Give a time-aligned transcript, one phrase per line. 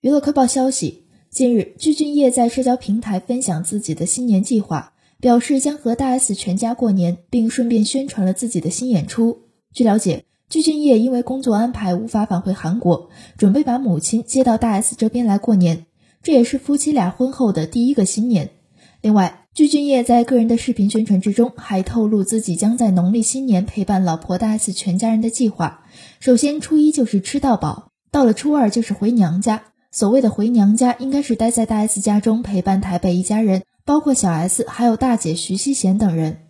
[0.00, 9.42] 娱乐快报消息：近日，具俊晔在社交平台分享自己的新年计划，表示将和大 S 全家过年，并顺便宣传了自己的新演出。
[9.74, 15.84] 据了解，具俊晔因为工作安排无法返回韩国，准备把母亲接到大 S 这边来过年，
[16.22, 18.48] 这也是夫妻俩婚后的第一个新年。
[19.02, 25.84] 另外，具俊晔在个人的视频宣传之中，还透露自己将在农历新年陪伴老婆大 S 全家人的计划。
[26.20, 29.64] 首先，初一就是吃到饱，到了初二就是回娘家。
[29.92, 36.49] 所谓的回娘家，应该是待在大 S 家中陪伴台北一家人，包括小 S，还有大姐徐熙贤等人。